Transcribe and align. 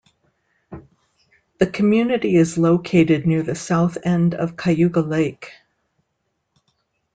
The 1.59 1.67
community 1.67 2.35
is 2.35 2.57
located 2.57 3.27
near 3.27 3.43
the 3.43 3.53
south 3.53 3.99
end 4.03 4.33
of 4.33 4.57
Cayuga 4.57 5.01
Lake. 5.01 5.51